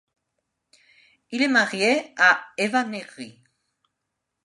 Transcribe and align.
Il 1.29 1.43
est 1.43 1.47
marié 1.47 2.11
à 2.17 2.43
Eva 2.57 2.83
Negri. 2.83 3.39